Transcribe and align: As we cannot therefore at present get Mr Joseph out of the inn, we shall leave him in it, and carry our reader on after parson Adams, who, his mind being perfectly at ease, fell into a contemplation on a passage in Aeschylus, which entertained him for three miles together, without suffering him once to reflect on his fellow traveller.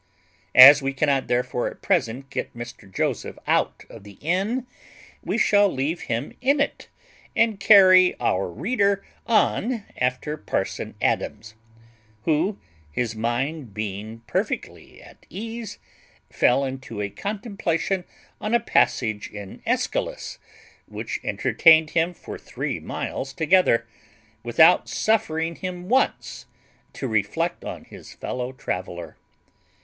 As 0.55 0.81
we 0.81 0.93
cannot 0.93 1.27
therefore 1.27 1.67
at 1.67 1.83
present 1.83 2.31
get 2.31 2.57
Mr 2.57 2.91
Joseph 2.91 3.37
out 3.45 3.85
of 3.87 4.03
the 4.03 4.17
inn, 4.19 4.65
we 5.23 5.37
shall 5.37 5.71
leave 5.71 6.01
him 6.09 6.33
in 6.41 6.59
it, 6.59 6.87
and 7.35 7.59
carry 7.59 8.19
our 8.19 8.49
reader 8.49 9.05
on 9.27 9.85
after 9.95 10.37
parson 10.37 10.95
Adams, 11.03 11.53
who, 12.23 12.57
his 12.91 13.15
mind 13.15 13.75
being 13.75 14.21
perfectly 14.21 15.03
at 15.03 15.23
ease, 15.29 15.77
fell 16.31 16.65
into 16.65 16.99
a 16.99 17.11
contemplation 17.11 18.03
on 18.41 18.55
a 18.55 18.59
passage 18.59 19.29
in 19.29 19.61
Aeschylus, 19.67 20.39
which 20.87 21.19
entertained 21.23 21.91
him 21.91 22.15
for 22.15 22.39
three 22.39 22.79
miles 22.79 23.33
together, 23.33 23.85
without 24.41 24.89
suffering 24.89 25.57
him 25.57 25.87
once 25.89 26.47
to 26.93 27.07
reflect 27.07 27.63
on 27.63 27.83
his 27.83 28.13
fellow 28.13 28.51
traveller. 28.51 29.15